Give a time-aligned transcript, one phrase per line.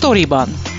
[0.00, 0.69] Storyban.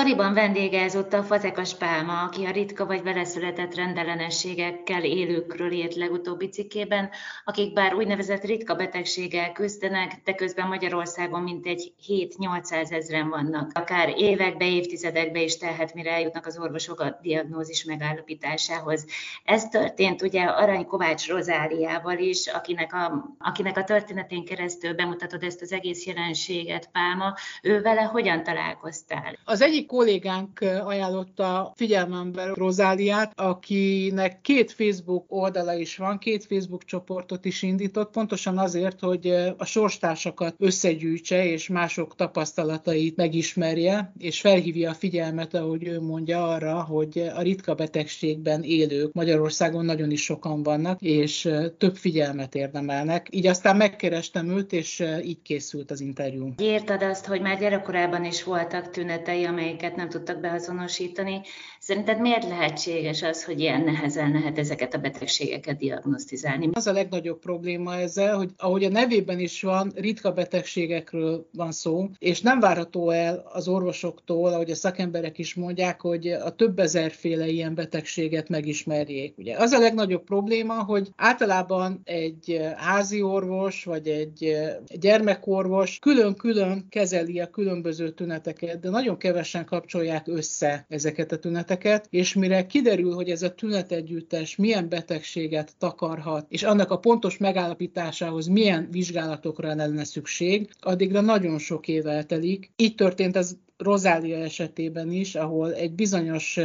[0.00, 6.48] A sztoriban vendége ezúttal Fazekas Pálma, aki a ritka vagy veleszületett rendellenességekkel élőkről írt legutóbbi
[6.48, 7.10] cikkében,
[7.44, 13.70] akik bár úgynevezett ritka betegséggel küzdenek, de közben Magyarországon mintegy 7-800 ezeren vannak.
[13.74, 19.06] Akár évekbe, évtizedekbe is telhet, mire eljutnak az orvosok a diagnózis megállapításához.
[19.44, 25.62] Ez történt ugye Arany Kovács Rozáliával is, akinek a, akinek a történetén keresztül bemutatod ezt
[25.62, 27.34] az egész jelenséget, Pálma.
[27.62, 29.38] Ő vele hogyan találkoztál?
[29.44, 37.44] Az egyik kollégánk ajánlotta figyelmembe Rozáliát, akinek két Facebook oldala is van, két Facebook csoportot
[37.44, 39.26] is indított, pontosan azért, hogy
[39.56, 46.82] a sorstársakat összegyűjtse, és mások tapasztalatait megismerje, és felhívja a figyelmet, ahogy ő mondja arra,
[46.82, 51.48] hogy a ritka betegségben élők Magyarországon nagyon is sokan vannak, és
[51.78, 53.26] több figyelmet érdemelnek.
[53.30, 56.52] Így aztán megkerestem őt, és így készült az interjú.
[56.58, 59.44] Érted azt, hogy már gyerekkorában is voltak tünetei,
[59.80, 61.42] amelyeket nem tudtak beazonosítani.
[61.90, 66.68] Szerinted miért lehetséges az, hogy ilyen nehezen lehet ezeket a betegségeket diagnosztizálni?
[66.72, 72.08] Az a legnagyobb probléma ezzel, hogy ahogy a nevében is van, ritka betegségekről van szó,
[72.18, 77.48] és nem várható el az orvosoktól, ahogy a szakemberek is mondják, hogy a több ezerféle
[77.48, 79.38] ilyen betegséget megismerjék.
[79.38, 84.56] Ugye az a legnagyobb probléma, hogy általában egy házi orvos vagy egy
[85.00, 91.78] gyermekorvos külön-külön kezeli a különböző tüneteket, de nagyon kevesen kapcsolják össze ezeket a tüneteket,
[92.10, 98.46] és mire kiderül, hogy ez a tünetegyüttes milyen betegséget takarhat, és annak a pontos megállapításához
[98.46, 102.70] milyen vizsgálatokra lenne szükség, addigra nagyon sok év eltelik.
[102.76, 106.58] Így történt ez Rozália esetében is, ahol egy bizonyos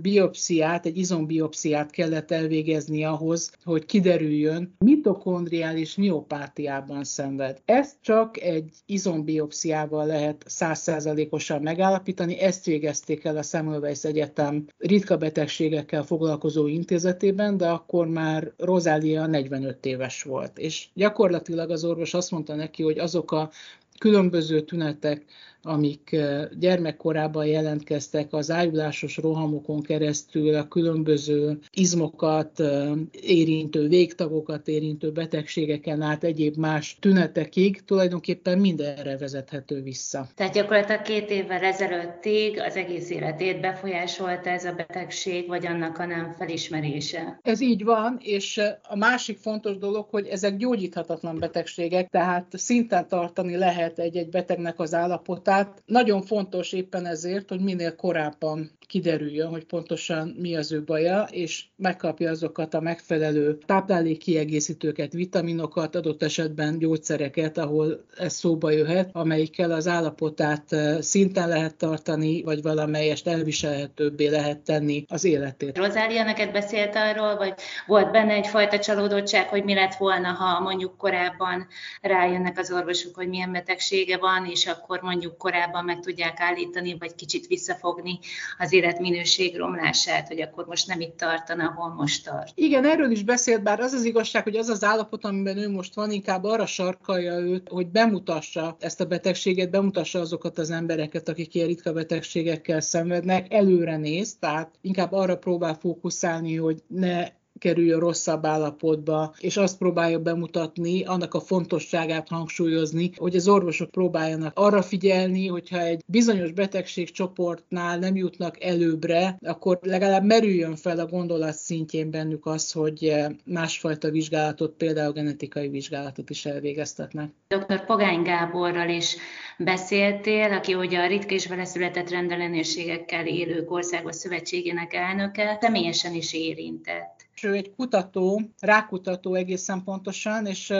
[0.00, 7.60] biopsziát, egy izombiopsziát kellett elvégezni ahhoz, hogy kiderüljön, mitokondriális miopátiában szenved.
[7.64, 16.02] Ezt csak egy izombiopsziával lehet százszázalékosan megállapítani, ezt végezték el a Semmelweis Egyetem ritka betegségekkel
[16.02, 20.58] foglalkozó intézetében, de akkor már Rozália 45 éves volt.
[20.58, 23.50] És gyakorlatilag az orvos azt mondta neki, hogy azok a
[23.98, 25.24] különböző tünetek,
[25.66, 26.16] amik
[26.58, 32.62] gyermekkorában jelentkeztek az ájulásos rohamokon keresztül a különböző izmokat
[33.10, 40.28] érintő, végtagokat érintő betegségeken át egyéb más tünetekig, tulajdonképpen mindenre vezethető vissza.
[40.34, 46.06] Tehát gyakorlatilag két évvel ezelőttig az egész életét befolyásolta ez a betegség, vagy annak a
[46.06, 47.38] nem felismerése?
[47.42, 53.56] Ez így van, és a másik fontos dolog, hogy ezek gyógyíthatatlan betegségek, tehát szinten tartani
[53.56, 59.64] lehet egy-egy betegnek az állapotát, tehát nagyon fontos éppen ezért, hogy minél korábban kiderüljön, hogy
[59.64, 67.58] pontosan mi az ő baja, és megkapja azokat a megfelelő táplálékkiegészítőket, vitaminokat, adott esetben gyógyszereket,
[67.58, 75.04] ahol ez szóba jöhet, amelyikkel az állapotát szinten lehet tartani, vagy valamelyest elviselhetőbbé lehet tenni
[75.08, 75.76] az életét.
[75.76, 77.54] Rozália neked beszélt arról, vagy
[77.86, 81.66] volt benne egyfajta csalódottság, hogy mi lett volna, ha mondjuk korábban
[82.00, 87.14] rájönnek az orvosok, hogy milyen betegsége van, és akkor mondjuk korábban meg tudják állítani, vagy
[87.14, 88.18] kicsit visszafogni
[88.58, 92.52] az életminőség romlását, hogy akkor most nem itt tartana, ahol most tart.
[92.54, 95.94] Igen, erről is beszélt, bár az az igazság, hogy az az állapot, amiben ő most
[95.94, 101.54] van, inkább arra sarkalja őt, hogy bemutassa ezt a betegséget, bemutassa azokat az embereket, akik
[101.54, 107.28] ilyen ritka betegségekkel szenvednek, előre néz, tehát inkább arra próbál fókuszálni, hogy ne
[107.58, 114.58] kerüljön rosszabb állapotba, és azt próbálja bemutatni, annak a fontosságát hangsúlyozni, hogy az orvosok próbáljanak
[114.58, 121.54] arra figyelni, hogyha egy bizonyos betegségcsoportnál nem jutnak előbbre, akkor legalább merüljön fel a gondolat
[121.54, 127.30] szintjén bennük az, hogy másfajta vizsgálatot, például genetikai vizsgálatot is elvégeztetnek.
[127.48, 127.84] Dr.
[127.84, 129.16] Pogány Gáborral is
[129.58, 137.15] beszéltél, aki ugye a ritka és veleszületett rendellenőségekkel élők országos szövetségének elnöke, személyesen is érintett.
[137.42, 140.70] Ő egy kutató, rákutató egészen pontosan, és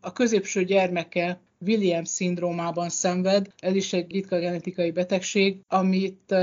[0.00, 3.48] a középső gyermeke Williams szindrómában szenved.
[3.58, 6.34] Ez is egy ritka genetikai betegség, amit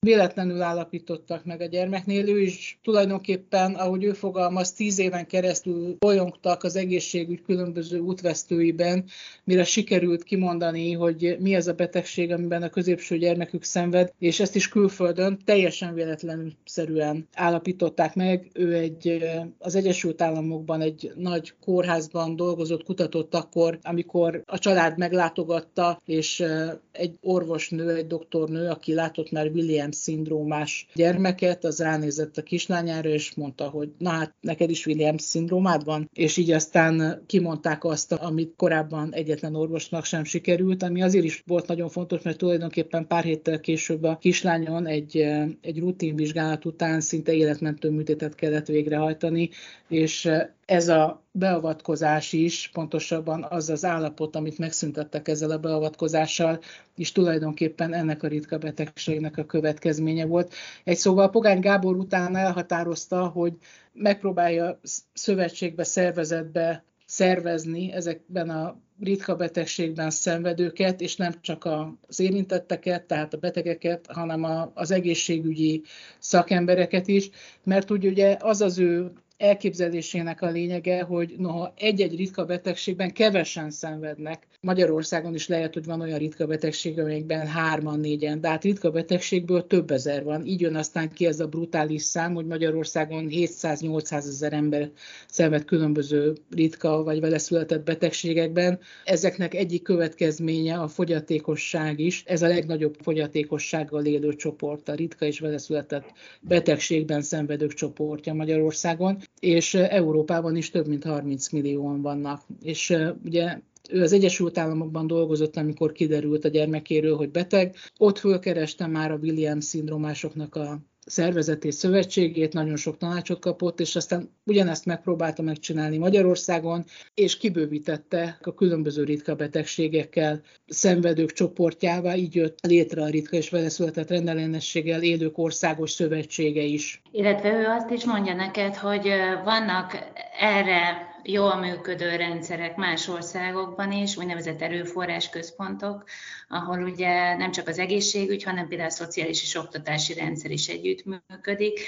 [0.00, 2.28] véletlenül állapítottak meg a gyermeknél.
[2.28, 9.04] Ő is tulajdonképpen, ahogy ő fogalmaz, tíz éven keresztül bolyongtak az egészségügy különböző útvesztőiben,
[9.44, 14.56] mire sikerült kimondani, hogy mi ez a betegség, amiben a középső gyermekük szenved, és ezt
[14.56, 18.50] is külföldön teljesen véletlenül szerűen állapították meg.
[18.52, 19.22] Ő egy,
[19.58, 26.44] az Egyesült Államokban egy nagy kórházban dolgozott, kutatott akkor, amikor a család meglátogatta, és
[26.92, 33.34] egy orvosnő, egy doktornő, aki látott már Williams szindrómás gyermeket, az ránézett a kislányára, és
[33.34, 38.54] mondta, hogy na hát neked is Williams szindrómád van, és így aztán kimondták azt, amit
[38.56, 43.60] korábban egyetlen orvosnak sem sikerült, ami azért is volt nagyon fontos, mert tulajdonképpen pár héttel
[43.60, 45.16] később a kislányon egy,
[45.60, 49.50] egy rutinvizsgálat után szinte életmentő műtétet kellett végrehajtani,
[49.88, 50.28] és
[50.66, 56.60] ez a beavatkozás is, pontosabban az az állapot, amit megszüntettek ezzel a beavatkozással,
[56.96, 60.54] is tulajdonképpen ennek a ritka betegségnek a következménye volt.
[60.84, 63.52] Egy szóval Pogány Gábor után elhatározta, hogy
[63.92, 64.80] megpróbálja
[65.12, 71.68] szövetségbe, szervezetbe szervezni ezekben a ritka betegségben szenvedőket, és nem csak
[72.06, 75.82] az érintetteket, tehát a betegeket, hanem az egészségügyi
[76.18, 77.30] szakembereket is,
[77.64, 83.70] mert úgy ugye az az ő elképzelésének a lényege, hogy noha egy-egy ritka betegségben kevesen
[83.70, 88.90] szenvednek, Magyarországon is lehet, hogy van olyan ritka betegség, amelyekben hárman, négyen, de hát ritka
[88.90, 90.46] betegségből több ezer van.
[90.46, 94.90] Így jön aztán ki ez a brutális szám, hogy Magyarországon 700-800 ezer ember
[95.28, 98.78] szenved különböző ritka vagy vele született betegségekben.
[99.04, 102.24] Ezeknek egyik következménye a fogyatékosság is.
[102.26, 109.18] Ez a legnagyobb fogyatékossággal élő csoport, a ritka és vele született betegségben szenvedők csoportja Magyarországon
[109.40, 112.42] és Európában is több mint 30 millióan vannak.
[112.62, 113.58] És ugye
[113.90, 117.74] ő az Egyesült Államokban dolgozott, amikor kiderült a gyermekéről, hogy beteg.
[117.98, 124.30] Ott fölkereste már a Williams szindrómásoknak a szervezetét, szövetségét, nagyon sok tanácsot kapott, és aztán
[124.44, 133.02] ugyanezt megpróbálta megcsinálni Magyarországon, és kibővítette a különböző ritka betegségekkel szenvedők csoportjává, így jött létre
[133.02, 137.02] a ritka és vele született rendellenességgel élők országos szövetsége is.
[137.10, 139.08] Illetve ő azt is mondja neked, hogy
[139.44, 139.98] vannak
[140.40, 146.04] erre jól működő rendszerek más országokban is, úgynevezett erőforrásközpontok,
[146.48, 151.04] ahol ugye nem csak az egészségügy, hanem például a szociális és oktatási rendszer is együtt
[151.04, 151.80] működik.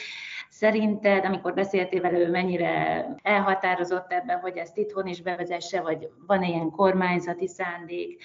[0.51, 6.43] Szerinted, amikor beszéltél vele, ő mennyire elhatározott ebben, hogy ezt itthon is bevezesse, vagy van
[6.43, 8.25] ilyen kormányzati szándék?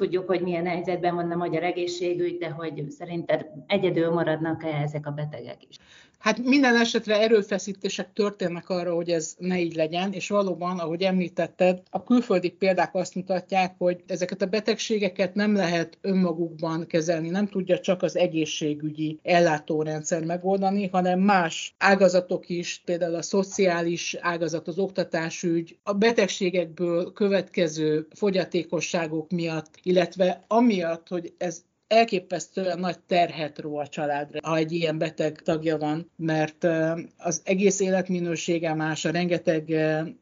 [0.00, 5.10] Tudjuk, hogy milyen helyzetben van a magyar egészségügy, de hogy szerinted egyedül maradnak-e ezek a
[5.10, 5.76] betegek is?
[6.20, 11.82] Hát minden esetre erőfeszítések történnek arra, hogy ez ne így legyen, és valóban, ahogy említetted,
[11.90, 17.78] a külföldi példák azt mutatják, hogy ezeket a betegségeket nem lehet önmagukban kezelni, nem tudja
[17.78, 25.76] csak az egészségügyi ellátórendszer megoldani, hanem más ágazatok is, például a szociális ágazat, az oktatásügy,
[25.82, 34.38] a betegségekből következő fogyatékosságok miatt, illetve amiatt, hogy ez elképesztően nagy terhet ró a családra,
[34.42, 36.66] ha egy ilyen beteg tagja van, mert
[37.16, 39.74] az egész életminősége más, a rengeteg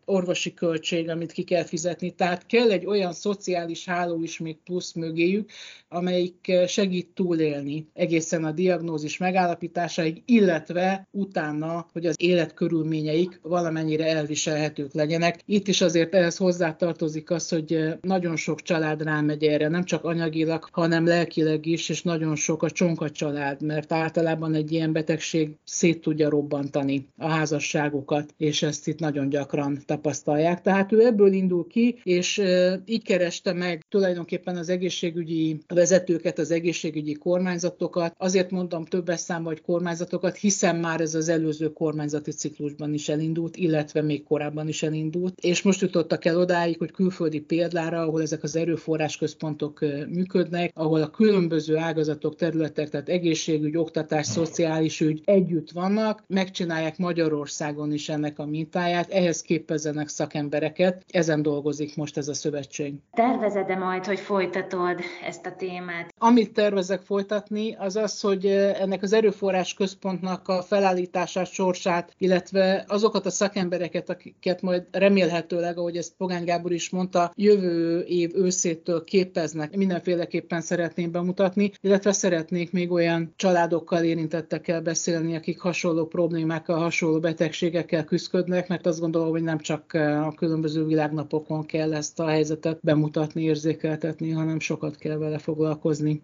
[0.05, 4.93] orvosi költség, amit ki kell fizetni, tehát kell egy olyan szociális háló is még plusz
[4.93, 5.51] mögéjük,
[5.89, 15.41] amelyik segít túlélni egészen a diagnózis megállapításáig, illetve utána, hogy az életkörülményeik valamennyire elviselhetők legyenek.
[15.45, 20.69] Itt is azért ehhez hozzátartozik az, hogy nagyon sok család rámegy erre, nem csak anyagilag,
[20.73, 25.51] hanem lelkileg beteg is, és nagyon sok a csonka család, mert általában egy ilyen betegség
[25.65, 30.63] szét tudja robbantani a házasságokat, és ezt itt nagyon gyakran tapasztalják.
[30.63, 32.43] Tehát ő ebből indul ki, és
[32.85, 38.15] így kereste meg tulajdonképpen az egészségügyi vezetőket, az egészségügyi kormányzatokat.
[38.17, 43.57] Azért mondom többes számban, hogy kormányzatokat, hiszen már ez az előző kormányzati ciklusban is elindult,
[43.57, 48.43] illetve még korábban is elindult, és most jutottak el odáig, hogy külföldi példára, ahol ezek
[48.43, 55.71] az erőforrásközpontok működnek, ahol a különböző különböző ágazatok, területek, tehát egészségügy, oktatás, szociális ügy együtt
[55.71, 62.35] vannak, megcsinálják Magyarországon is ennek a mintáját, ehhez képezzenek szakembereket, ezen dolgozik most ez a
[62.35, 62.95] szövetség.
[63.13, 66.15] Tervezed-e majd, hogy folytatod ezt a témát?
[66.19, 73.27] Amit tervezek folytatni, az az, hogy ennek az erőforrás központnak a felállítását, sorsát, illetve azokat
[73.27, 79.77] a szakembereket, akiket majd remélhetőleg, ahogy ezt Pogány Gábor is mondta, jövő év őszétől képeznek,
[79.77, 87.21] mindenféleképpen szeretném bemutatni, bemutatni, illetve szeretnék még olyan családokkal, érintettekkel beszélni, akik hasonló problémákkal, hasonló
[87.21, 89.93] betegségekkel küzdködnek, mert azt gondolom, hogy nem csak
[90.25, 96.21] a különböző világnapokon kell ezt a helyzetet bemutatni, érzékeltetni, hanem sokat kell vele foglalkozni.